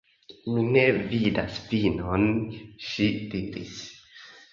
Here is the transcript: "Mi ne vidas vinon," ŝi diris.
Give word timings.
"Mi 0.53 0.61
ne 0.75 0.85
vidas 1.11 1.59
vinon," 1.73 2.25
ŝi 2.87 3.11
diris. 3.35 3.77